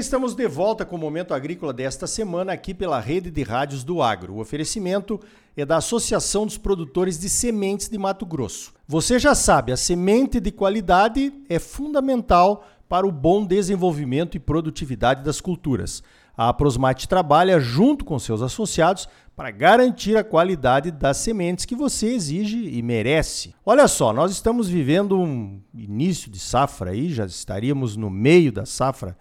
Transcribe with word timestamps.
estamos 0.00 0.34
de 0.34 0.48
volta 0.48 0.86
com 0.86 0.96
o 0.96 0.98
Momento 0.98 1.34
Agrícola 1.34 1.74
desta 1.74 2.06
semana 2.06 2.54
aqui 2.54 2.72
pela 2.72 2.98
Rede 2.98 3.30
de 3.30 3.42
Rádios 3.42 3.84
do 3.84 4.00
Agro. 4.00 4.32
O 4.32 4.40
oferecimento 4.40 5.20
é 5.54 5.62
da 5.62 5.76
Associação 5.76 6.46
dos 6.46 6.56
Produtores 6.56 7.18
de 7.18 7.28
Sementes 7.28 7.86
de 7.86 7.98
Mato 7.98 8.24
Grosso. 8.24 8.72
Você 8.88 9.18
já 9.18 9.34
sabe, 9.34 9.72
a 9.72 9.76
semente 9.76 10.40
de 10.40 10.50
qualidade 10.50 11.30
é 11.50 11.58
fundamental 11.58 12.66
para 12.88 13.06
o 13.06 13.12
bom 13.12 13.44
desenvolvimento 13.44 14.38
e 14.38 14.40
produtividade 14.40 15.22
das 15.22 15.38
culturas. 15.38 16.02
A 16.34 16.50
Prosmate 16.54 17.06
trabalha 17.06 17.60
junto 17.60 18.02
com 18.02 18.18
seus 18.18 18.40
associados 18.40 19.06
para 19.36 19.50
garantir 19.50 20.16
a 20.16 20.24
qualidade 20.24 20.90
das 20.90 21.18
sementes 21.18 21.66
que 21.66 21.76
você 21.76 22.14
exige 22.14 22.70
e 22.70 22.80
merece. 22.80 23.54
Olha 23.66 23.86
só, 23.86 24.14
nós 24.14 24.32
estamos 24.32 24.66
vivendo 24.66 25.18
um 25.18 25.60
início 25.74 26.30
de 26.30 26.38
safra 26.38 26.92
aí, 26.92 27.12
já 27.12 27.26
estaríamos 27.26 27.98
no 27.98 28.08
meio 28.08 28.50
da 28.50 28.64
safra 28.64 29.14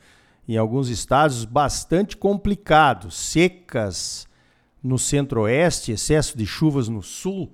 em 0.49 0.57
alguns 0.57 0.89
estados 0.89 1.45
bastante 1.45 2.17
complicado, 2.17 3.11
secas 3.11 4.27
no 4.81 4.97
centro-oeste, 4.97 5.91
excesso 5.91 6.35
de 6.35 6.43
chuvas 6.43 6.89
no 6.89 7.03
sul. 7.03 7.53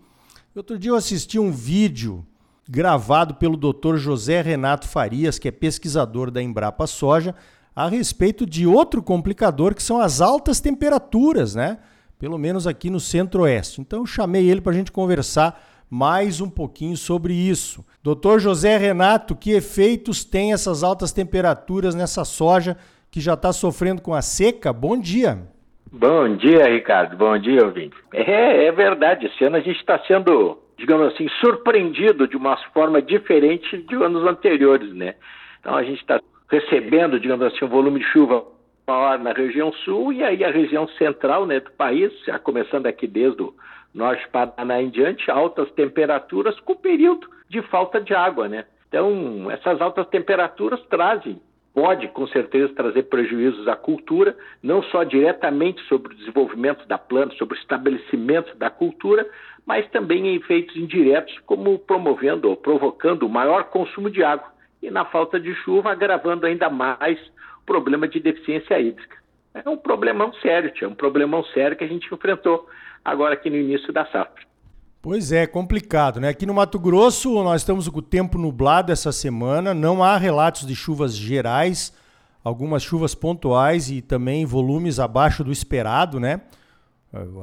Outro 0.55 0.79
dia 0.79 0.91
eu 0.91 0.95
assisti 0.95 1.37
um 1.37 1.51
vídeo 1.51 2.25
gravado 2.69 3.35
pelo 3.35 3.57
Dr. 3.57 3.97
José 3.97 4.41
Renato 4.41 4.87
Farias, 4.87 5.37
que 5.37 5.49
é 5.49 5.51
pesquisador 5.51 6.31
da 6.31 6.41
Embrapa 6.41 6.87
Soja, 6.87 7.35
a 7.75 7.89
respeito 7.89 8.45
de 8.45 8.65
outro 8.65 9.03
complicador 9.03 9.75
que 9.75 9.83
são 9.83 9.99
as 9.99 10.21
altas 10.21 10.61
temperaturas, 10.61 11.53
né? 11.53 11.79
Pelo 12.17 12.37
menos 12.37 12.65
aqui 12.65 12.89
no 12.89 13.01
centro-oeste. 13.01 13.81
Então 13.81 14.05
chamei 14.05 14.49
ele 14.49 14.61
para 14.61 14.71
a 14.71 14.75
gente 14.75 14.93
conversar 14.93 15.61
mais 15.89 16.41
um 16.41 16.49
pouquinho 16.49 16.97
sobre 16.97 17.33
isso. 17.33 17.85
Doutor 18.01 18.39
José 18.39 18.77
Renato, 18.77 19.35
que 19.35 19.51
efeitos 19.51 20.23
tem 20.23 20.53
essas 20.53 20.83
altas 20.83 21.11
temperaturas 21.11 21.93
nessa 21.93 22.25
soja 22.25 22.77
que 23.15 23.21
já 23.21 23.35
está 23.35 23.53
sofrendo 23.53 24.01
com 24.01 24.13
a 24.13 24.21
seca? 24.21 24.73
Bom 24.73 24.99
dia. 24.99 25.37
Bom 25.89 26.35
dia, 26.35 26.67
Ricardo. 26.67 27.15
Bom 27.15 27.37
dia, 27.37 27.63
ouvinte. 27.63 27.95
É, 28.11 28.65
é 28.65 28.71
verdade. 28.73 29.27
Esse 29.27 29.45
ano 29.45 29.55
a 29.55 29.61
gente 29.61 29.79
está 29.79 29.97
sendo, 29.99 30.59
digamos 30.77 31.13
assim, 31.13 31.25
surpreendido 31.39 32.27
de 32.27 32.35
uma 32.35 32.57
forma 32.73 33.01
diferente 33.01 33.77
de 33.83 33.95
anos 33.95 34.27
anteriores, 34.27 34.93
né? 34.93 35.15
Então 35.61 35.77
a 35.77 35.83
gente 35.83 36.01
está 36.01 36.19
recebendo, 36.51 37.17
digamos 37.17 37.45
assim, 37.45 37.63
um 37.63 37.69
volume 37.69 38.01
de 38.01 38.05
chuva 38.07 38.43
maior 38.85 39.17
na 39.17 39.31
região 39.31 39.71
sul 39.85 40.11
e 40.11 40.21
aí 40.21 40.43
a 40.43 40.51
região 40.51 40.85
central 40.97 41.45
né, 41.45 41.61
do 41.61 41.71
país, 41.71 42.11
já 42.25 42.37
começando 42.37 42.85
aqui 42.85 43.07
desde 43.07 43.43
o 43.43 43.53
norte 43.93 44.27
Paraná 44.27 44.81
em 44.81 44.89
diante, 44.89 45.31
altas 45.31 45.71
temperaturas 45.71 46.59
com 46.59 46.75
período 46.75 47.29
de 47.47 47.61
falta 47.61 48.01
de 48.01 48.13
água, 48.13 48.49
né? 48.49 48.65
Então, 48.89 49.49
essas 49.51 49.79
altas 49.79 50.05
temperaturas 50.07 50.81
trazem, 50.89 51.39
pode 51.75 52.07
com 52.07 52.25
certeza 52.27 52.73
trazer 52.73 53.03
prejuízos 53.03 53.67
à 53.67 53.75
cultura, 53.75 54.35
não 54.63 54.81
só 54.83 55.03
diretamente 55.03 55.83
sobre 55.83 56.13
o 56.13 56.17
desenvolvimento 56.17 56.87
da 56.87 56.97
planta, 56.97 57.35
sobre 57.35 57.57
o 57.57 57.59
estabelecimento 57.59 58.55
da 58.57 58.69
cultura, 58.69 59.29
mas 59.65 59.85
também 59.89 60.25
em 60.25 60.35
efeitos 60.35 60.73
indiretos, 60.77 61.37
como 61.45 61.77
promovendo 61.77 62.49
ou 62.49 62.55
provocando 62.55 63.23
o 63.23 63.29
maior 63.29 63.65
consumo 63.65 64.09
de 64.09 64.23
água 64.23 64.47
e 64.81 64.89
na 64.89 65.03
falta 65.03 65.37
de 65.37 65.53
chuva, 65.55 65.91
agravando 65.91 66.45
ainda 66.45 66.69
mais 66.69 67.19
o 67.61 67.65
problema 67.65 68.07
de 68.07 68.21
deficiência 68.21 68.79
hídrica. 68.79 69.17
É 69.53 69.69
um 69.69 69.77
problemão 69.77 70.33
sério, 70.35 70.71
tia, 70.71 70.87
um 70.87 70.95
problemão 70.95 71.43
sério 71.45 71.75
que 71.75 71.83
a 71.83 71.87
gente 71.87 72.13
enfrentou 72.13 72.69
agora 73.03 73.33
aqui 73.33 73.49
no 73.49 73.57
início 73.57 73.91
da 73.91 74.05
safra. 74.05 74.43
Pois 75.05 75.31
é, 75.31 75.45
complicado, 75.45 76.19
né? 76.19 76.29
Aqui 76.29 76.47
no 76.47 76.53
Mato 76.55 76.79
Grosso 76.79 77.31
nós 77.43 77.61
estamos 77.61 77.87
com 77.87 77.99
o 77.99 78.01
tempo 78.01 78.39
nublado 78.39 78.91
essa 78.91 79.11
semana, 79.11 79.71
não 79.71 80.03
há 80.03 80.17
relatos 80.17 80.65
de 80.65 80.75
chuvas 80.75 81.15
gerais, 81.15 81.93
algumas 82.43 82.81
chuvas 82.81 83.13
pontuais 83.13 83.91
e 83.91 84.01
também 84.01 84.47
volumes 84.47 84.97
abaixo 84.97 85.43
do 85.43 85.51
esperado, 85.51 86.19
né? 86.19 86.41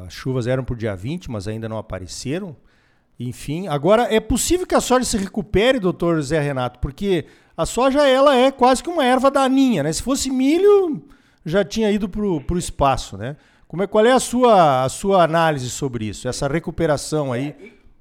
As 0.04 0.12
chuvas 0.12 0.48
eram 0.48 0.64
por 0.64 0.76
dia 0.76 0.96
20, 0.96 1.30
mas 1.30 1.46
ainda 1.46 1.68
não 1.68 1.78
apareceram. 1.78 2.56
Enfim, 3.16 3.68
agora 3.68 4.12
é 4.12 4.18
possível 4.18 4.66
que 4.66 4.74
a 4.74 4.80
soja 4.80 5.04
se 5.04 5.16
recupere, 5.16 5.78
doutor 5.78 6.20
Zé 6.20 6.40
Renato, 6.40 6.80
porque 6.80 7.26
a 7.56 7.64
soja 7.64 8.04
ela 8.08 8.34
é 8.34 8.50
quase 8.50 8.82
que 8.82 8.90
uma 8.90 9.04
erva 9.04 9.30
daninha, 9.30 9.84
né? 9.84 9.92
Se 9.92 10.02
fosse 10.02 10.32
milho, 10.32 11.00
já 11.46 11.64
tinha 11.64 11.92
ido 11.92 12.08
para 12.08 12.24
o 12.26 12.58
espaço, 12.58 13.16
né? 13.16 13.36
Como 13.72 13.82
é, 13.82 13.86
qual 13.86 14.04
é 14.04 14.12
a 14.12 14.20
sua, 14.20 14.84
a 14.84 14.88
sua 14.90 15.24
análise 15.24 15.70
sobre 15.70 16.04
isso, 16.04 16.28
essa 16.28 16.46
recuperação 16.46 17.32
aí? 17.32 17.56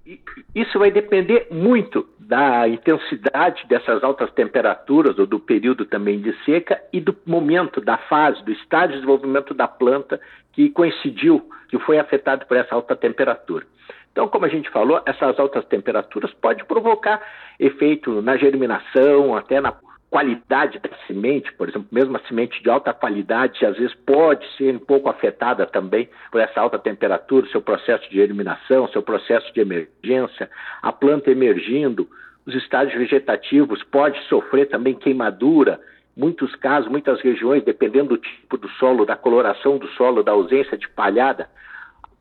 É, 0.06 0.18
isso 0.54 0.78
vai 0.78 0.92
depender 0.92 1.48
muito 1.50 2.09
da 2.20 2.68
intensidade 2.68 3.66
dessas 3.70 4.04
altas 4.04 4.30
temperaturas 4.34 5.18
ou 5.18 5.26
do 5.26 5.40
período 5.40 5.86
também 5.86 6.20
de 6.20 6.36
seca 6.44 6.78
e 6.92 7.00
do 7.00 7.16
momento, 7.26 7.80
da 7.80 7.98
fase, 7.98 8.44
do 8.44 8.52
estágio 8.52 8.90
de 8.90 8.94
desenvolvimento 8.96 9.54
da 9.54 9.66
planta 9.66 10.20
que 10.52 10.70
coincidiu, 10.72 11.50
que 11.70 11.80
foi 11.80 11.98
afetado 11.98 12.46
por 12.48 12.58
essa 12.58 12.76
alta 12.76 12.94
temperatura. 12.94 13.66
Então, 14.12 14.28
como 14.28 14.44
a 14.44 14.50
gente 14.50 14.70
falou, 14.72 15.02
essas 15.06 15.40
altas 15.40 15.64
temperaturas 15.68 16.34
podem 16.34 16.66
provocar 16.66 17.22
efeito 17.58 18.22
na 18.22 18.36
germinação, 18.36 19.38
até 19.38 19.62
na 19.62 19.72
qualidade 20.11 20.77
da 20.79 20.89
semente, 21.07 21.53
por 21.53 21.69
exemplo, 21.69 21.88
mesmo 21.89 22.17
a 22.17 22.19
semente 22.27 22.61
de 22.61 22.69
alta 22.69 22.94
qualidade, 22.94 23.66
às 23.66 23.77
vezes 23.77 23.95
pode 24.05 24.45
ser 24.57 24.75
um 24.75 24.79
pouco 24.79 25.09
afetada 25.09 25.66
também 25.66 26.09
por 26.29 26.41
essa 26.41 26.59
alta 26.59 26.77
temperatura, 26.77 27.47
seu 27.47 27.61
processo 27.61 28.07
de 28.09 28.17
germinação, 28.17 28.89
seu 28.89 29.01
processo 29.01 29.51
de 29.53 29.61
emergência, 29.61 30.51
a 30.81 30.91
planta 30.91 31.31
emergindo, 31.31 32.09
os 32.45 32.53
estágios 32.53 32.97
vegetativos 32.97 33.81
pode 33.83 34.22
sofrer 34.27 34.67
também 34.67 34.95
queimadura, 34.95 35.79
muitos 36.16 36.53
casos, 36.57 36.91
muitas 36.91 37.22
regiões, 37.22 37.63
dependendo 37.63 38.09
do 38.09 38.17
tipo 38.17 38.57
do 38.57 38.67
solo, 38.72 39.05
da 39.05 39.16
coloração 39.16 39.78
do 39.78 39.88
solo, 39.89 40.22
da 40.22 40.33
ausência 40.33 40.78
de 40.78 40.89
palhada, 40.89 41.49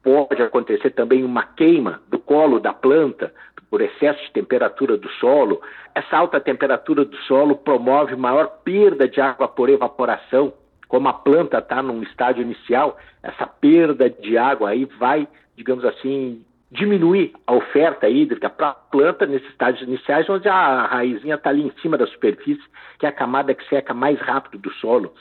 pode 0.02 0.42
acontecer 0.42 0.90
também 0.90 1.24
uma 1.24 1.42
queima 1.42 2.00
do 2.08 2.18
colo 2.18 2.58
da 2.58 2.72
planta 2.72 3.32
por 3.70 3.80
excesso 3.80 4.22
de 4.24 4.32
temperatura 4.32 4.96
do 4.96 5.08
solo. 5.12 5.60
Essa 5.94 6.16
alta 6.16 6.40
temperatura 6.40 7.04
do 7.04 7.16
solo 7.18 7.56
promove 7.56 8.16
maior 8.16 8.46
perda 8.64 9.08
de 9.08 9.20
água 9.20 9.46
por 9.46 9.68
evaporação. 9.68 10.52
Como 10.88 11.08
a 11.08 11.12
planta 11.12 11.58
está 11.58 11.82
num 11.82 12.02
estágio 12.02 12.42
inicial, 12.42 12.98
essa 13.22 13.46
perda 13.46 14.10
de 14.10 14.36
água 14.36 14.70
aí 14.70 14.84
vai, 14.98 15.28
digamos 15.56 15.84
assim, 15.84 16.44
diminuir 16.70 17.32
a 17.46 17.54
oferta 17.54 18.08
hídrica 18.08 18.48
para 18.48 18.70
a 18.70 18.74
planta 18.74 19.26
nesses 19.26 19.48
estágios 19.50 19.86
iniciais, 19.86 20.28
onde 20.28 20.48
a 20.48 20.86
raizinha 20.86 21.36
está 21.36 21.50
ali 21.50 21.62
em 21.62 21.72
cima 21.80 21.96
da 21.96 22.06
superfície, 22.06 22.62
que 22.98 23.06
é 23.06 23.08
a 23.08 23.12
camada 23.12 23.54
que 23.54 23.68
seca 23.68 23.94
mais 23.94 24.18
rápido 24.20 24.58
do 24.58 24.72
solo. 24.74 25.12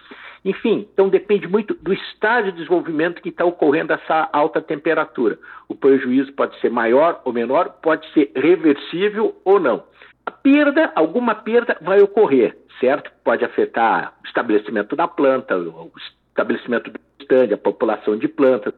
Enfim, 0.43 0.87
então 0.93 1.09
depende 1.09 1.47
muito 1.47 1.73
do 1.73 1.93
estágio 1.93 2.51
de 2.51 2.59
desenvolvimento 2.59 3.21
que 3.21 3.29
está 3.29 3.43
ocorrendo 3.43 3.93
essa 3.93 4.29
alta 4.31 4.61
temperatura. 4.61 5.37
O 5.67 5.75
prejuízo 5.75 6.31
pode 6.33 6.59
ser 6.59 6.69
maior 6.69 7.21
ou 7.25 7.33
menor, 7.33 7.77
pode 7.81 8.07
ser 8.13 8.31
reversível 8.35 9.35
ou 9.43 9.59
não. 9.59 9.83
A 10.25 10.31
perda, 10.31 10.91
alguma 10.95 11.35
perda 11.35 11.77
vai 11.81 12.01
ocorrer, 12.01 12.57
certo? 12.79 13.11
Pode 13.23 13.43
afetar 13.43 14.13
o 14.23 14.27
estabelecimento 14.27 14.95
da 14.95 15.07
planta, 15.07 15.57
o 15.57 15.91
estabelecimento 16.29 16.91
do 16.91 16.99
estande, 17.19 17.53
a 17.53 17.57
população 17.57 18.17
de 18.17 18.27
plantas. 18.27 18.73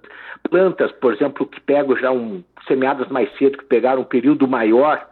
Plantas, 0.49 0.91
por 0.93 1.13
exemplo, 1.13 1.45
que 1.45 1.61
pegam 1.61 1.95
já 1.95 2.11
um 2.11 2.43
semeadas 2.67 3.07
mais 3.09 3.31
cedo, 3.37 3.57
que 3.57 3.65
pegaram 3.65 4.01
um 4.01 4.05
período 4.05 4.47
maior 4.47 5.10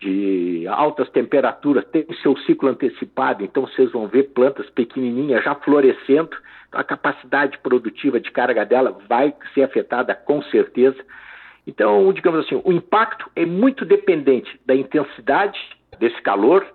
de 0.00 0.66
altas 0.68 1.08
temperaturas, 1.10 1.84
tem 1.86 2.06
seu 2.22 2.36
ciclo 2.38 2.68
antecipado, 2.68 3.42
então 3.42 3.66
vocês 3.66 3.90
vão 3.90 4.06
ver 4.06 4.30
plantas 4.30 4.68
pequenininhas 4.70 5.42
já 5.42 5.54
florescendo, 5.56 6.30
então 6.68 6.80
a 6.80 6.84
capacidade 6.84 7.58
produtiva 7.58 8.20
de 8.20 8.30
carga 8.30 8.64
dela 8.64 8.96
vai 9.08 9.34
ser 9.54 9.62
afetada 9.64 10.14
com 10.14 10.42
certeza. 10.42 10.98
Então, 11.66 12.12
digamos 12.12 12.46
assim, 12.46 12.60
o 12.64 12.72
impacto 12.72 13.30
é 13.34 13.44
muito 13.44 13.84
dependente 13.84 14.58
da 14.64 14.74
intensidade 14.74 15.58
desse 15.98 16.20
calor, 16.22 16.66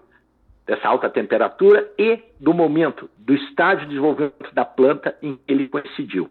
dessa 0.65 0.87
alta 0.87 1.09
temperatura 1.09 1.91
e 1.97 2.19
do 2.39 2.53
momento, 2.53 3.09
do 3.17 3.33
estágio 3.33 3.81
de 3.81 3.89
desenvolvimento 3.89 4.53
da 4.53 4.63
planta 4.63 5.15
em 5.21 5.35
que 5.35 5.53
ele 5.53 5.67
coincidiu. 5.67 6.29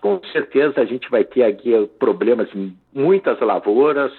Com 0.00 0.20
certeza 0.32 0.80
a 0.80 0.84
gente 0.84 1.10
vai 1.10 1.24
ter 1.24 1.42
aqui 1.42 1.72
problemas 1.98 2.48
em 2.54 2.76
muitas 2.92 3.38
lavouras, 3.40 4.12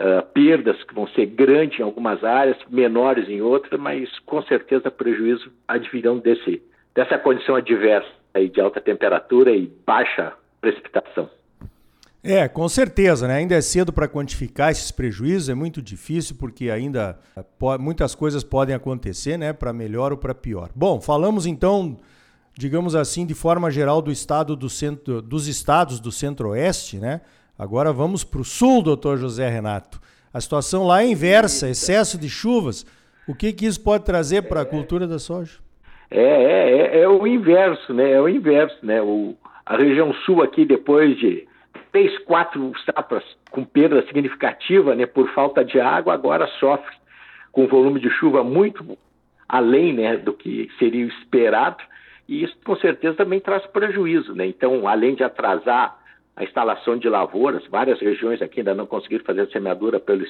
uh, 0.00 0.26
perdas 0.32 0.82
que 0.84 0.94
vão 0.94 1.06
ser 1.08 1.26
grandes 1.26 1.78
em 1.78 1.82
algumas 1.82 2.24
áreas, 2.24 2.56
menores 2.68 3.28
em 3.28 3.40
outras, 3.40 3.78
mas 3.78 4.08
com 4.20 4.42
certeza 4.42 4.90
prejuízo 4.90 5.52
advirão 5.68 6.18
desse, 6.18 6.62
dessa 6.94 7.18
condição 7.18 7.54
adversa 7.54 8.08
aí 8.32 8.48
de 8.48 8.60
alta 8.60 8.80
temperatura 8.80 9.52
e 9.52 9.70
baixa 9.86 10.32
precipitação. 10.60 11.28
É, 12.22 12.46
com 12.48 12.68
certeza, 12.68 13.26
né? 13.26 13.36
Ainda 13.36 13.54
é 13.54 13.62
cedo 13.62 13.92
para 13.92 14.06
quantificar 14.06 14.70
esses 14.70 14.90
prejuízos, 14.90 15.48
é 15.48 15.54
muito 15.54 15.80
difícil 15.80 16.36
porque 16.38 16.70
ainda 16.70 17.18
eh, 17.34 17.42
muitas 17.78 18.14
coisas 18.14 18.44
podem 18.44 18.74
acontecer, 18.74 19.38
né? 19.38 19.54
Para 19.54 19.72
melhor 19.72 20.12
ou 20.12 20.18
para 20.18 20.34
pior. 20.34 20.68
Bom, 20.74 21.00
falamos 21.00 21.46
então, 21.46 21.96
digamos 22.52 22.94
assim, 22.94 23.24
de 23.24 23.32
forma 23.32 23.70
geral 23.70 24.02
do 24.02 24.12
estado 24.12 24.54
do 24.54 24.68
centro, 24.68 25.22
dos 25.22 25.48
estados 25.48 25.98
do 25.98 26.12
Centro-Oeste, 26.12 26.98
né? 26.98 27.22
Agora 27.60 27.92
vamos 27.92 28.24
para 28.24 28.40
o 28.40 28.44
sul, 28.44 28.82
doutor 28.82 29.18
José 29.18 29.46
Renato. 29.46 30.00
A 30.32 30.40
situação 30.40 30.86
lá 30.86 31.02
é 31.02 31.08
inversa, 31.08 31.68
excesso 31.68 32.18
de 32.18 32.26
chuvas. 32.26 32.86
O 33.28 33.34
que, 33.34 33.52
que 33.52 33.66
isso 33.66 33.84
pode 33.84 34.02
trazer 34.02 34.48
para 34.48 34.62
a 34.62 34.64
cultura 34.64 35.06
da 35.06 35.18
soja? 35.18 35.58
É, 36.10 36.22
é, 36.22 36.70
é, 36.70 37.00
é, 37.02 37.08
o 37.08 37.26
inverso, 37.26 37.92
né? 37.92 38.12
É 38.12 38.18
o 38.18 38.26
inverso, 38.26 38.78
né? 38.82 39.02
O, 39.02 39.36
a 39.66 39.76
região 39.76 40.10
sul 40.24 40.42
aqui, 40.42 40.64
depois 40.64 41.18
de 41.18 41.46
três, 41.92 42.16
quatro 42.20 42.72
safras 42.86 43.24
com 43.50 43.62
perda 43.62 44.06
significativa, 44.06 44.94
né, 44.94 45.04
por 45.04 45.28
falta 45.34 45.62
de 45.62 45.78
água, 45.78 46.14
agora 46.14 46.46
sofre 46.58 46.96
com 47.52 47.66
volume 47.66 48.00
de 48.00 48.08
chuva 48.08 48.42
muito 48.42 48.96
além, 49.46 49.92
né, 49.92 50.16
do 50.16 50.32
que 50.32 50.70
seria 50.78 51.04
esperado, 51.04 51.82
e 52.26 52.42
isso 52.42 52.56
com 52.64 52.76
certeza 52.76 53.16
também 53.16 53.38
traz 53.38 53.66
prejuízo, 53.66 54.34
né? 54.34 54.46
Então, 54.46 54.88
além 54.88 55.14
de 55.14 55.22
atrasar 55.22 55.99
a 56.40 56.44
instalação 56.44 56.96
de 56.96 57.06
lavouras, 57.06 57.66
várias 57.66 58.00
regiões 58.00 58.40
aqui 58.40 58.60
ainda 58.60 58.74
não 58.74 58.86
conseguiram 58.86 59.22
fazer 59.26 59.42
a 59.42 59.46
semeadura 59.48 60.00
pelo 60.00 60.24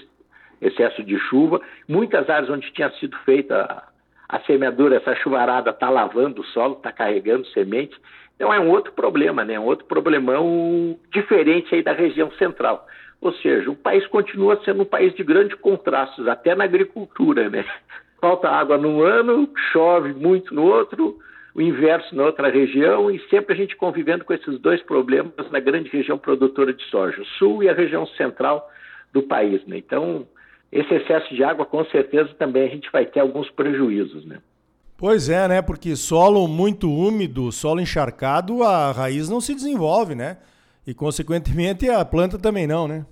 excesso 0.60 1.04
de 1.04 1.16
chuva, 1.20 1.60
muitas 1.88 2.28
áreas 2.28 2.50
onde 2.50 2.72
tinha 2.72 2.90
sido 2.98 3.16
feita 3.18 3.84
a 4.28 4.40
semeadura, 4.40 4.96
essa 4.96 5.14
chuvarada 5.14 5.70
está 5.70 5.88
lavando 5.88 6.40
o 6.40 6.44
solo, 6.46 6.74
está 6.74 6.90
carregando 6.90 7.46
semente. 7.48 7.96
Então 8.34 8.52
é 8.52 8.58
um 8.58 8.70
outro 8.70 8.92
problema, 8.92 9.44
né? 9.44 9.58
Um 9.58 9.64
outro 9.64 9.86
problemão 9.86 10.98
diferente 11.12 11.72
aí 11.76 11.82
da 11.82 11.92
região 11.92 12.28
central. 12.32 12.84
Ou 13.20 13.32
seja, 13.34 13.70
o 13.70 13.76
país 13.76 14.04
continua 14.08 14.60
sendo 14.64 14.82
um 14.82 14.86
país 14.86 15.14
de 15.14 15.22
grandes 15.22 15.56
contrastes, 15.60 16.26
até 16.26 16.56
na 16.56 16.64
agricultura, 16.64 17.48
né? 17.48 17.64
Falta 18.20 18.48
água 18.48 18.76
num 18.76 19.00
ano, 19.00 19.48
chove 19.72 20.12
muito 20.12 20.52
no 20.54 20.64
outro, 20.64 21.20
o 21.55 21.61
inverso 21.61 22.14
na 22.14 22.25
outra 22.25 22.49
região, 22.49 23.11
e 23.11 23.19
sempre 23.29 23.55
a 23.55 23.56
gente 23.56 23.76
convivendo 23.76 24.25
com 24.25 24.32
esses 24.32 24.58
dois 24.61 24.82
problemas 24.82 25.50
na 25.50 25.61
grande 25.61 25.88
região 25.91 26.17
produtora 26.17 26.73
de 26.73 26.85
soja, 26.85 27.20
o 27.20 27.26
sul 27.38 27.62
e 27.62 27.69
a 27.69 27.75
região 27.75 28.06
central 28.06 28.69
do 29.12 29.23
país, 29.23 29.64
né? 29.67 29.79
Então, 29.79 30.26
esse 30.70 30.94
excesso 30.94 31.35
de 31.35 31.43
água, 31.43 31.67
com 31.67 31.85
certeza, 31.87 32.31
também 32.38 32.64
a 32.64 32.70
gente 32.70 32.91
vai 32.93 33.05
ter 33.05 33.20
alguns 33.20 33.50
prejuízos, 33.50 34.25
né? 34.25 34.38
Pois 34.97 35.29
é, 35.29 35.49
né? 35.49 35.62
Porque 35.62 35.97
solo 35.97 36.47
muito 36.47 36.93
úmido, 36.93 37.50
solo 37.50 37.81
encharcado, 37.81 38.62
a 38.62 38.93
raiz 38.93 39.29
não 39.29 39.41
se 39.41 39.55
desenvolve, 39.55 40.14
né? 40.14 40.37
E, 40.87 40.94
consequentemente, 40.94 41.88
a 41.88 42.05
planta 42.05 42.38
também 42.38 42.67
não, 42.67 42.87
né? 42.87 43.05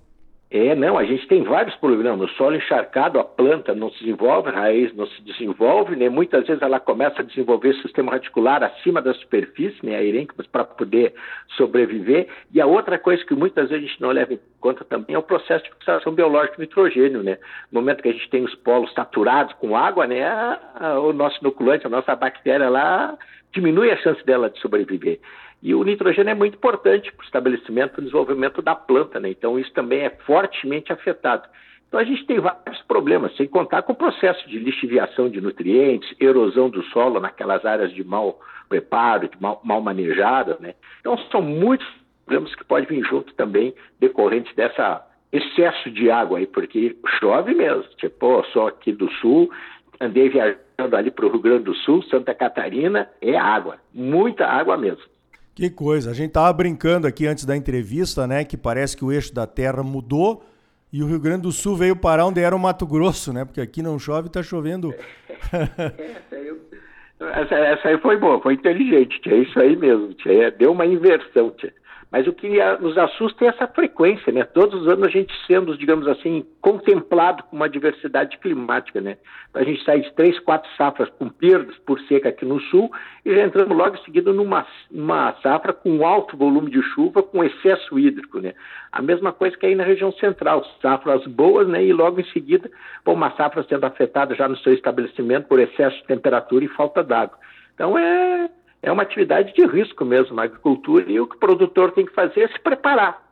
É, 0.50 0.74
não, 0.74 0.96
a 0.96 1.04
gente 1.04 1.28
tem 1.28 1.42
vários 1.42 1.76
problemas. 1.76 2.18
No 2.18 2.28
solo 2.30 2.56
encharcado, 2.56 3.18
a 3.18 3.24
planta 3.24 3.74
não 3.74 3.90
se 3.90 3.98
desenvolve, 4.00 4.48
a 4.48 4.52
raiz 4.52 4.94
não 4.96 5.06
se 5.06 5.20
desenvolve, 5.20 5.94
né? 5.94 6.08
Muitas 6.08 6.46
vezes 6.46 6.62
ela 6.62 6.80
começa 6.80 7.20
a 7.20 7.24
desenvolver 7.24 7.74
sistema 7.82 8.12
radicular 8.12 8.62
acima 8.62 9.02
da 9.02 9.12
superfície, 9.12 9.84
né? 9.84 9.96
A 9.96 10.02
irênquimas, 10.02 10.46
para 10.46 10.64
poder 10.64 11.12
sobreviver. 11.56 12.28
E 12.50 12.62
a 12.62 12.66
outra 12.66 12.98
coisa 12.98 13.22
que 13.26 13.34
muitas 13.34 13.68
vezes 13.68 13.84
a 13.84 13.86
gente 13.88 14.00
não 14.00 14.10
leva 14.10 14.32
em 14.32 14.40
conta 14.58 14.86
também 14.86 15.14
é 15.14 15.18
o 15.18 15.22
processo 15.22 15.64
de 15.64 15.70
fixação 15.70 16.14
biológica 16.14 16.56
do 16.56 16.60
nitrogênio, 16.62 17.22
né? 17.22 17.36
No 17.70 17.82
momento 17.82 18.02
que 18.02 18.08
a 18.08 18.12
gente 18.12 18.30
tem 18.30 18.42
os 18.42 18.54
polos 18.54 18.90
saturados 18.94 19.52
com 19.54 19.76
água, 19.76 20.06
né? 20.06 20.58
O 21.02 21.12
nosso 21.12 21.38
inoculante, 21.40 21.86
a 21.86 21.90
nossa 21.90 22.16
bactéria 22.16 22.70
lá, 22.70 23.18
diminui 23.52 23.90
a 23.90 23.96
chance 23.98 24.24
dela 24.24 24.48
de 24.48 24.58
sobreviver. 24.60 25.20
E 25.62 25.74
o 25.74 25.82
nitrogênio 25.82 26.30
é 26.30 26.34
muito 26.34 26.54
importante 26.54 27.12
para 27.12 27.22
o 27.22 27.26
estabelecimento 27.26 27.98
e 27.98 28.04
desenvolvimento 28.04 28.62
da 28.62 28.74
planta, 28.74 29.18
né? 29.18 29.30
Então 29.30 29.58
isso 29.58 29.72
também 29.72 30.00
é 30.00 30.10
fortemente 30.10 30.92
afetado. 30.92 31.48
Então 31.88 31.98
a 31.98 32.04
gente 32.04 32.24
tem 32.26 32.38
vários 32.38 32.80
problemas, 32.82 33.34
sem 33.36 33.46
contar 33.46 33.82
com 33.82 33.92
o 33.92 33.96
processo 33.96 34.46
de 34.48 34.58
lixiviação 34.58 35.28
de 35.28 35.40
nutrientes, 35.40 36.14
erosão 36.20 36.68
do 36.68 36.82
solo 36.84 37.18
naquelas 37.18 37.64
áreas 37.64 37.92
de 37.92 38.04
mau 38.04 38.38
preparo, 38.68 39.28
de 39.28 39.40
mal, 39.40 39.60
mal 39.64 39.80
manejadas, 39.80 40.60
né? 40.60 40.74
Então 41.00 41.16
são 41.30 41.42
muitos 41.42 41.86
problemas 42.24 42.54
que 42.54 42.64
podem 42.64 42.86
vir 42.86 43.04
junto 43.08 43.32
também 43.34 43.74
decorrentes 43.98 44.54
dessa 44.54 45.04
excesso 45.32 45.90
de 45.90 46.10
água 46.10 46.38
aí, 46.38 46.46
porque 46.46 46.96
chove 47.18 47.54
mesmo. 47.54 47.84
Tipo, 47.96 48.44
só 48.52 48.68
aqui 48.68 48.92
do 48.92 49.10
sul, 49.14 49.50
andei 50.00 50.28
viajando 50.28 50.96
ali 50.96 51.10
para 51.10 51.26
o 51.26 51.30
Rio 51.30 51.40
Grande 51.40 51.64
do 51.64 51.74
Sul, 51.74 52.02
Santa 52.04 52.34
Catarina, 52.34 53.10
é 53.20 53.36
água, 53.36 53.78
muita 53.92 54.46
água 54.46 54.76
mesmo. 54.76 55.02
Que 55.58 55.68
coisa. 55.68 56.12
A 56.12 56.14
gente 56.14 56.30
tava 56.30 56.52
brincando 56.52 57.04
aqui 57.04 57.26
antes 57.26 57.44
da 57.44 57.56
entrevista, 57.56 58.28
né? 58.28 58.44
Que 58.44 58.56
parece 58.56 58.96
que 58.96 59.04
o 59.04 59.10
eixo 59.10 59.34
da 59.34 59.44
Terra 59.44 59.82
mudou 59.82 60.44
e 60.92 61.02
o 61.02 61.06
Rio 61.08 61.18
Grande 61.18 61.42
do 61.42 61.50
Sul 61.50 61.74
veio 61.74 61.96
parar 61.96 62.26
onde 62.26 62.40
era 62.40 62.54
o 62.54 62.58
Mato 62.60 62.86
Grosso, 62.86 63.32
né? 63.32 63.44
Porque 63.44 63.60
aqui 63.60 63.82
não 63.82 63.98
chove 63.98 64.28
e 64.28 64.30
tá 64.30 64.40
chovendo. 64.40 64.94
essa, 67.18 67.54
essa, 67.56 67.88
aí 67.88 67.98
foi 67.98 68.16
boa, 68.18 68.40
foi 68.40 68.54
inteligente, 68.54 69.20
tia. 69.20 69.34
É 69.34 69.38
isso 69.38 69.58
aí 69.58 69.74
mesmo, 69.74 70.14
tia. 70.14 70.52
Deu 70.52 70.70
uma 70.70 70.86
inversão, 70.86 71.50
tia. 71.50 71.74
Mas 72.10 72.26
o 72.26 72.32
que 72.32 72.48
nos 72.80 72.96
assusta 72.96 73.44
é 73.44 73.48
essa 73.48 73.66
frequência, 73.66 74.32
né? 74.32 74.42
Todos 74.42 74.80
os 74.80 74.88
anos 74.88 75.06
a 75.06 75.10
gente 75.10 75.32
sendo, 75.46 75.76
digamos 75.76 76.06
assim, 76.08 76.44
contemplado 76.60 77.42
com 77.42 77.56
uma 77.56 77.68
diversidade 77.68 78.38
climática, 78.38 78.98
né? 78.98 79.18
A 79.52 79.62
gente 79.62 79.84
sai 79.84 80.00
de 80.00 80.10
três, 80.14 80.38
quatro 80.40 80.70
safras 80.76 81.10
com 81.10 81.28
perdas 81.28 81.76
por 81.78 82.00
seca 82.02 82.30
aqui 82.30 82.46
no 82.46 82.60
sul 82.60 82.90
e 83.26 83.34
já 83.34 83.44
entramos 83.44 83.76
logo 83.76 83.96
em 83.96 84.04
seguida 84.04 84.32
numa 84.32 84.66
uma 84.90 85.34
safra 85.42 85.74
com 85.74 86.06
alto 86.06 86.34
volume 86.34 86.70
de 86.70 86.80
chuva, 86.82 87.22
com 87.22 87.44
excesso 87.44 87.98
hídrico, 87.98 88.40
né? 88.40 88.54
A 88.90 89.02
mesma 89.02 89.30
coisa 89.30 89.56
que 89.56 89.66
aí 89.66 89.74
na 89.74 89.84
região 89.84 90.10
central, 90.12 90.64
safras 90.80 91.26
boas, 91.26 91.68
né? 91.68 91.84
E 91.84 91.92
logo 91.92 92.20
em 92.20 92.24
seguida, 92.32 92.70
uma 93.04 93.30
safra 93.36 93.62
sendo 93.68 93.84
afetada 93.84 94.34
já 94.34 94.48
no 94.48 94.56
seu 94.56 94.72
estabelecimento 94.72 95.46
por 95.46 95.60
excesso 95.60 95.96
de 95.98 96.04
temperatura 96.04 96.64
e 96.64 96.68
falta 96.68 97.02
d'água. 97.02 97.36
Então 97.74 97.98
é 97.98 98.48
é 98.82 98.92
uma 98.92 99.02
atividade 99.02 99.52
de 99.54 99.66
risco 99.66 100.04
mesmo 100.04 100.36
na 100.36 100.44
agricultura 100.44 101.10
e 101.10 101.20
o 101.20 101.26
que 101.26 101.36
o 101.36 101.40
produtor 101.40 101.92
tem 101.92 102.06
que 102.06 102.12
fazer 102.12 102.42
é 102.42 102.48
se 102.48 102.60
preparar, 102.60 103.22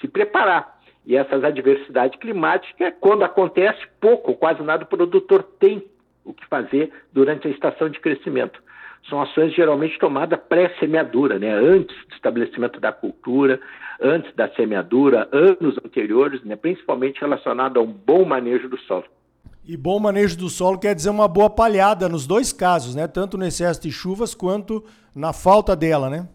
se 0.00 0.08
preparar. 0.08 0.78
E 1.06 1.16
essas 1.16 1.42
adversidades 1.42 2.18
climáticas, 2.18 2.92
quando 3.00 3.24
acontece, 3.24 3.80
pouco, 4.00 4.34
quase 4.34 4.62
nada, 4.62 4.84
o 4.84 4.88
produtor 4.88 5.42
tem 5.58 5.84
o 6.24 6.34
que 6.34 6.46
fazer 6.46 6.92
durante 7.12 7.48
a 7.48 7.50
estação 7.50 7.88
de 7.88 7.98
crescimento. 8.00 8.62
São 9.08 9.20
ações 9.22 9.54
geralmente 9.54 9.98
tomadas 9.98 10.38
pré-semeadura, 10.40 11.38
né? 11.38 11.52
antes 11.52 11.96
do 12.06 12.14
estabelecimento 12.14 12.78
da 12.78 12.92
cultura, 12.92 13.58
antes 14.00 14.32
da 14.34 14.48
semeadura, 14.50 15.28
anos 15.32 15.78
anteriores, 15.84 16.42
né? 16.44 16.54
principalmente 16.54 17.20
relacionado 17.20 17.78
a 17.78 17.82
um 17.82 17.86
bom 17.86 18.24
manejo 18.24 18.68
do 18.68 18.78
solo. 18.80 19.06
E 19.70 19.76
bom 19.76 20.00
manejo 20.00 20.36
do 20.36 20.48
solo 20.48 20.80
quer 20.80 20.96
dizer 20.96 21.10
uma 21.10 21.28
boa 21.28 21.48
palhada 21.48 22.08
nos 22.08 22.26
dois 22.26 22.52
casos, 22.52 22.96
né? 22.96 23.06
Tanto 23.06 23.38
no 23.38 23.46
excesso 23.46 23.80
de 23.80 23.92
chuvas 23.92 24.34
quanto 24.34 24.84
na 25.14 25.32
falta 25.32 25.76
dela, 25.76 26.10
né? 26.10 26.28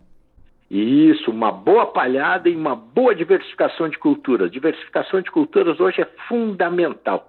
Isso, 0.71 1.31
uma 1.31 1.51
boa 1.51 1.85
palhada 1.87 2.47
e 2.47 2.55
uma 2.55 2.77
boa 2.77 3.13
diversificação 3.13 3.89
de 3.89 3.99
culturas. 3.99 4.49
Diversificação 4.49 5.19
de 5.19 5.29
culturas 5.29 5.81
hoje 5.81 6.01
é 6.01 6.07
fundamental. 6.29 7.27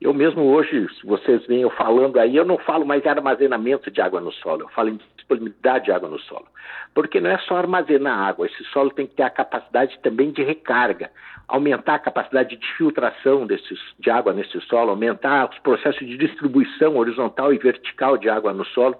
Eu 0.00 0.14
mesmo 0.14 0.44
hoje, 0.44 0.88
se 0.98 1.06
vocês 1.06 1.46
veem 1.46 1.60
eu 1.60 1.70
falando 1.72 2.18
aí, 2.18 2.34
eu 2.34 2.46
não 2.46 2.56
falo 2.56 2.86
mais 2.86 3.04
em 3.04 3.08
armazenamento 3.10 3.90
de 3.90 4.00
água 4.00 4.22
no 4.22 4.32
solo, 4.32 4.62
eu 4.62 4.68
falo 4.70 4.88
em 4.88 4.98
disponibilidade 5.24 5.86
de 5.86 5.92
água 5.92 6.08
no 6.08 6.18
solo. 6.20 6.46
Porque 6.94 7.20
não 7.20 7.30
é 7.30 7.38
só 7.38 7.56
armazenar 7.56 8.18
água, 8.18 8.46
esse 8.46 8.62
solo 8.64 8.90
tem 8.90 9.06
que 9.06 9.14
ter 9.14 9.22
a 9.22 9.30
capacidade 9.30 9.98
também 10.00 10.30
de 10.30 10.42
recarga, 10.42 11.10
aumentar 11.48 11.96
a 11.96 11.98
capacidade 11.98 12.56
de 12.56 12.66
filtração 12.74 13.46
desses, 13.46 13.78
de 13.98 14.10
água 14.10 14.32
nesse 14.32 14.60
solo, 14.62 14.90
aumentar 14.90 15.50
os 15.50 15.58
processos 15.58 16.06
de 16.06 16.16
distribuição 16.16 16.96
horizontal 16.96 17.52
e 17.52 17.58
vertical 17.58 18.16
de 18.16 18.28
água 18.28 18.52
no 18.52 18.64
solo 18.66 18.96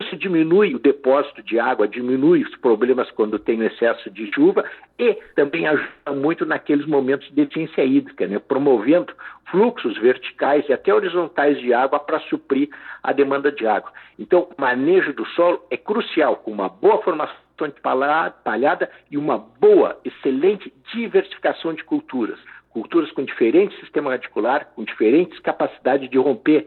isso 0.00 0.16
diminui 0.16 0.74
o 0.74 0.78
depósito 0.78 1.42
de 1.42 1.58
água, 1.58 1.86
diminui 1.86 2.42
os 2.42 2.56
problemas 2.56 3.10
quando 3.10 3.38
tem 3.38 3.62
excesso 3.62 4.10
de 4.10 4.32
chuva 4.34 4.64
e 4.98 5.14
também 5.36 5.66
ajuda 5.66 6.12
muito 6.14 6.46
naqueles 6.46 6.86
momentos 6.86 7.28
de 7.28 7.34
deficiência 7.34 7.84
hídrica, 7.84 8.26
né? 8.26 8.38
promovendo 8.38 9.12
fluxos 9.50 9.98
verticais 9.98 10.66
e 10.68 10.72
até 10.72 10.94
horizontais 10.94 11.58
de 11.60 11.74
água 11.74 11.98
para 11.98 12.18
suprir 12.20 12.70
a 13.02 13.12
demanda 13.12 13.52
de 13.52 13.66
água. 13.66 13.92
Então, 14.18 14.48
o 14.56 14.60
manejo 14.60 15.12
do 15.12 15.26
solo 15.28 15.62
é 15.70 15.76
crucial, 15.76 16.36
com 16.36 16.50
uma 16.50 16.68
boa 16.68 17.02
formação 17.02 17.36
de 17.60 17.80
palhada 17.80 18.90
e 19.10 19.18
uma 19.18 19.36
boa, 19.36 20.00
excelente 20.02 20.72
diversificação 20.94 21.74
de 21.74 21.84
culturas. 21.84 22.38
Culturas 22.70 23.10
com 23.12 23.22
diferente 23.22 23.78
sistema 23.80 24.12
radicular, 24.12 24.68
com 24.74 24.82
diferentes 24.82 25.38
capacidades 25.40 26.08
de 26.08 26.16
romper 26.16 26.66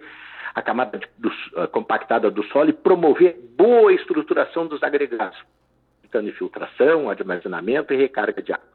a 0.54 0.62
camada 0.62 1.00
do, 1.18 1.32
compactada 1.70 2.30
do 2.30 2.44
solo 2.46 2.70
e 2.70 2.74
promover 2.74 3.40
boa 3.58 3.94
estruturação 3.94 4.68
dos 4.68 4.84
agregados, 4.84 5.38
evitando 6.04 6.30
infiltração, 6.30 7.10
armazenamento 7.10 7.94
e 7.94 7.98
recarga 7.98 8.42
de 8.42 8.54
água. 8.54 8.68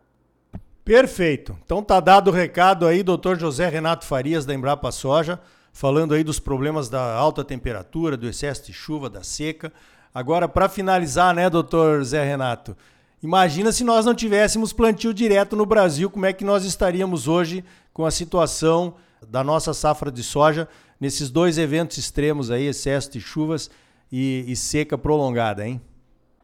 Perfeito. 0.84 1.56
Então 1.64 1.82
tá 1.82 2.00
dado 2.00 2.28
o 2.28 2.32
recado 2.32 2.86
aí, 2.86 3.02
doutor 3.02 3.38
José 3.38 3.68
Renato 3.68 4.06
Farias, 4.06 4.46
da 4.46 4.54
Embrapa 4.54 4.90
Soja, 4.90 5.38
falando 5.72 6.14
aí 6.14 6.24
dos 6.24 6.40
problemas 6.40 6.88
da 6.88 7.14
alta 7.14 7.44
temperatura, 7.44 8.16
do 8.16 8.26
excesso 8.26 8.66
de 8.66 8.72
chuva, 8.72 9.10
da 9.10 9.22
seca. 9.22 9.72
Agora, 10.14 10.48
para 10.48 10.68
finalizar, 10.68 11.34
né, 11.34 11.50
doutor 11.50 12.02
Zé 12.02 12.24
Renato? 12.24 12.76
Imagina 13.22 13.70
se 13.70 13.84
nós 13.84 14.06
não 14.06 14.14
tivéssemos 14.14 14.72
plantio 14.72 15.12
direto 15.12 15.54
no 15.54 15.66
Brasil, 15.66 16.08
como 16.08 16.24
é 16.24 16.32
que 16.32 16.44
nós 16.44 16.64
estaríamos 16.64 17.28
hoje 17.28 17.64
com 17.92 18.06
a 18.06 18.10
situação 18.10 18.94
da 19.26 19.42
nossa 19.42 19.72
safra 19.72 20.10
de 20.10 20.22
soja 20.22 20.68
nesses 21.00 21.30
dois 21.30 21.58
eventos 21.58 21.98
extremos 21.98 22.50
aí, 22.50 22.66
excesso 22.66 23.12
de 23.12 23.20
chuvas 23.20 23.70
e, 24.12 24.44
e 24.46 24.56
seca 24.56 24.98
prolongada, 24.98 25.66
hein? 25.66 25.80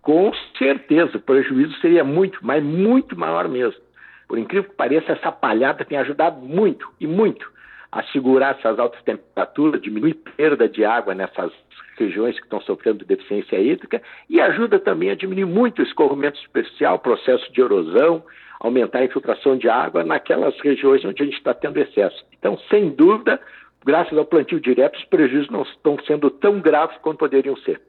Com 0.03 0.33
certeza, 0.59 1.17
o 1.17 1.21
prejuízo 1.21 1.75
seria 1.81 2.05
muito, 2.05 2.39
mas 2.43 2.63
muito 2.63 3.19
maior 3.19 3.49
mesmo. 3.49 3.81
Por 4.29 4.39
incrível 4.39 4.69
que 4.69 4.77
pareça, 4.77 5.13
essa 5.13 5.33
palhada 5.33 5.85
tem 5.85 5.99
ajudado 5.99 6.41
muito 6.41 6.89
e 7.01 7.07
muito 7.07 7.53
assegurar 7.91 8.59
essas 8.59 8.79
altas 8.79 9.01
temperaturas, 9.03 9.81
diminuir 9.81 10.15
perda 10.37 10.69
de 10.69 10.85
água 10.85 11.15
nessas 11.15 11.53
regiões 11.97 12.37
que 12.37 12.45
estão 12.45 12.61
sofrendo 12.61 13.05
deficiência 13.05 13.57
hídrica 13.57 14.03
e 14.29 14.41
ajuda 14.41 14.81
também 14.81 15.11
a 15.11 15.15
diminuir 15.15 15.45
muito 15.45 15.79
o 15.79 15.85
escorrimento 15.85 16.39
superficial, 16.39 16.99
processo 16.99 17.51
de 17.53 17.61
erosão, 17.61 18.25
aumentar 18.67 19.01
a 19.01 19.05
infiltração 19.05 19.59
de 19.59 19.69
água 19.69 20.03
naquelas 20.03 20.59
regiões 20.61 21.05
onde 21.05 21.23
a 21.23 21.27
gente 21.27 21.37
está 21.37 21.53
tendo 21.53 21.79
excesso. 21.79 22.25
Então, 22.39 22.59
sem 22.71 22.89
dúvida, 22.89 23.39
graças 23.85 24.17
ao 24.17 24.25
plantio 24.25 24.59
direto, 24.59 24.97
os 24.97 25.05
prejuízos 25.05 25.51
não 25.51 25.63
estão 25.63 25.99
sendo 26.07 26.31
tão 26.31 26.61
graves 26.61 26.97
quanto 27.03 27.19
poderiam 27.19 27.57
ser. 27.59 27.81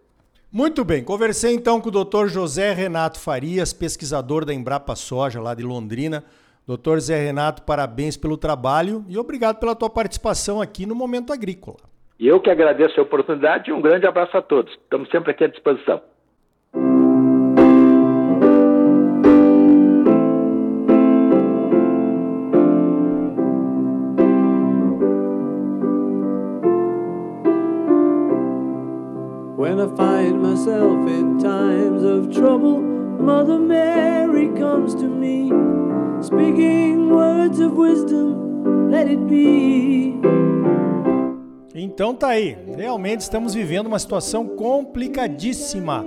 Muito 0.52 0.84
bem, 0.84 1.02
conversei 1.04 1.56
então 1.56 1.80
com 1.80 1.88
o 1.88 2.04
Dr. 2.04 2.28
José 2.28 2.74
Renato 2.74 3.20
Farias, 3.20 3.72
pesquisador 3.72 4.44
da 4.44 4.54
Embrapa 4.54 4.96
Soja 4.96 5.42
lá 5.42 5.56
de 5.56 5.64
Londrina. 5.64 6.24
Doutor 6.68 7.00
Zé 7.00 7.24
Renato, 7.24 7.62
parabéns 7.62 8.18
pelo 8.18 8.38
trabalho 8.38 9.06
e 9.08 9.18
obrigado 9.18 9.60
pela 9.60 9.76
tua 9.76 9.90
participação 9.90 10.62
aqui 10.62 10.86
no 10.86 10.96
Momento 10.96 11.32
Agrícola. 11.32 11.78
Eu 12.20 12.40
que 12.42 12.50
agradeço 12.50 13.00
a 13.00 13.04
oportunidade 13.04 13.70
e 13.70 13.74
um 13.74 13.82
grande 13.82 14.08
abraço 14.08 14.36
a 14.36 14.42
todos. 14.42 14.74
Estamos 14.74 15.10
sempre 15.10 15.32
aqui 15.32 15.44
à 15.44 15.48
disposição. 15.48 16.02
I 29.86 29.88
find 29.90 30.42
myself 30.42 31.08
in 31.08 31.38
times 31.38 32.04
of 32.04 32.32
trouble, 32.34 32.82
Mother 32.82 33.60
Mary 33.60 34.48
comes 34.58 34.96
to 34.96 35.04
me, 35.04 35.52
speaking 36.24 37.12
words 37.12 37.60
of 37.60 37.78
wisdom, 37.78 38.90
let 38.90 39.08
it 39.08 39.24
be. 39.28 40.16
Então 41.76 42.16
tá 42.16 42.30
aí, 42.30 42.58
realmente 42.76 43.20
estamos 43.20 43.54
vivendo 43.54 43.86
uma 43.86 44.00
situação 44.00 44.48
complicadíssima 44.48 46.04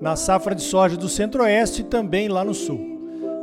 na 0.00 0.14
safra 0.14 0.54
de 0.54 0.62
soja 0.62 0.96
do 0.96 1.08
Centro-Oeste 1.08 1.80
e 1.80 1.84
também 1.84 2.28
lá 2.28 2.44
no 2.44 2.54
Sul. 2.54 2.78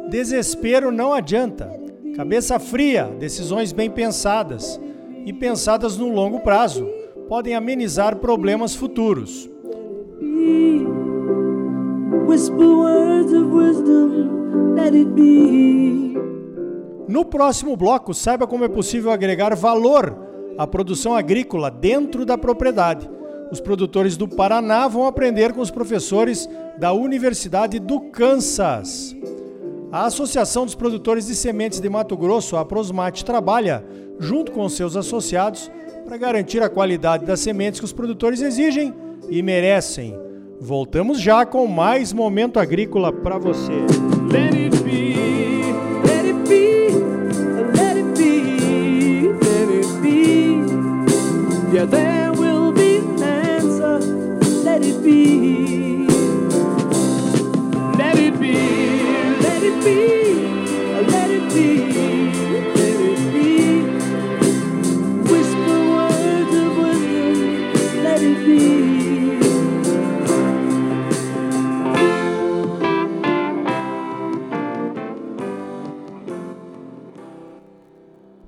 Desespero 0.10 0.94
não 0.94 1.12
adianta. 1.12 1.70
Cabeça 2.16 2.58
fria, 2.58 3.14
decisões 3.20 3.74
bem 3.74 3.92
pensadas 3.92 4.80
e 5.26 5.34
pensadas 5.34 5.98
no 5.98 6.08
longo 6.08 6.40
prazo 6.40 6.90
podem 7.28 7.54
amenizar 7.54 8.16
problemas 8.16 8.74
futuros. 8.74 9.52
No 17.08 17.26
próximo 17.26 17.78
bloco, 17.78 18.14
saiba 18.14 18.48
como 18.48 18.64
é 18.64 18.68
possível 18.68 19.12
agregar 19.12 19.56
valor 19.56 20.18
à 20.58 20.66
produção 20.66 21.16
agrícola 21.16 21.70
dentro 21.70 22.26
da 22.26 22.38
propriedade. 22.38 23.10
Os 23.52 23.60
produtores 23.60 24.18
do 24.18 24.28
Paraná 24.28 24.88
vão 24.88 25.06
aprender 25.06 25.54
com 25.54 25.62
os 25.62 25.70
professores 25.70 26.50
da 26.80 26.92
Universidade 26.92 27.78
do 27.78 28.00
Kansas. 28.00 29.16
A 29.92 30.06
Associação 30.06 30.66
dos 30.66 30.74
Produtores 30.74 31.28
de 31.28 31.36
Sementes 31.36 31.80
de 31.80 31.88
Mato 31.88 32.18
Grosso, 32.18 32.58
a 32.58 32.66
Prosmate, 32.66 33.24
trabalha, 33.24 33.86
junto 34.18 34.52
com 34.52 34.68
seus 34.68 34.98
associados, 34.98 35.70
para 36.04 36.18
garantir 36.18 36.64
a 36.64 36.70
qualidade 36.70 37.26
das 37.26 37.42
sementes 37.42 37.80
que 37.80 37.86
os 37.86 37.94
produtores 37.94 38.42
exigem 38.42 38.92
e 39.30 39.44
merecem. 39.44 40.18
Voltamos 40.64 41.20
já 41.20 41.46
com 41.46 41.68
mais 41.68 42.14
momento 42.14 42.58
agrícola 42.58 43.12
para 43.12 43.38
você. 43.38 43.74
Let 44.32 44.56
it 44.56 44.82
be, 44.82 45.14
let 46.08 46.26
it 46.26 46.48
be, 46.48 46.88
let 47.76 47.98
it 47.98 48.18
be, 48.18 49.28
let 49.44 49.70
it 49.70 50.02
be. 50.02 50.64
Yeah, 51.74 51.86
there 51.86 52.32
will 52.32 52.72
be 52.72 53.00
an 53.00 53.22
answer. 53.22 54.00
Let 54.64 54.86
it 54.86 55.04
be. 55.04 56.08
Let 57.98 58.18
it 58.18 58.40
be, 58.40 58.56
let 59.42 59.64
it 61.30 61.54
be. 61.54 61.93